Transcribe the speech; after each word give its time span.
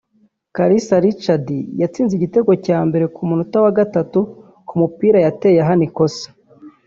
Kalisa 0.55 0.95
Rachid 1.03 1.47
yatsinze 1.81 2.13
igitego 2.15 2.51
cya 2.65 2.79
mbere 2.87 3.05
ku 3.15 3.21
munota 3.29 3.57
wa 3.65 3.71
gatatu 3.79 4.19
ku 4.67 4.73
mupira 4.81 5.17
yateye 5.25 5.59
ahana 5.63 5.83
ikosa 5.89 6.27